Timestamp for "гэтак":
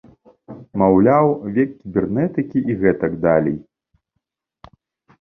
2.83-3.13